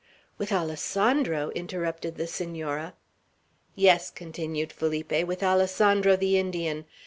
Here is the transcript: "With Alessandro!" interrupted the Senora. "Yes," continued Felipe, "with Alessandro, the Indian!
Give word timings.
"With 0.39 0.51
Alessandro!" 0.51 1.51
interrupted 1.51 2.15
the 2.15 2.25
Senora. 2.25 2.95
"Yes," 3.75 4.09
continued 4.09 4.73
Felipe, 4.73 5.23
"with 5.27 5.43
Alessandro, 5.43 6.15
the 6.15 6.39
Indian! 6.39 6.85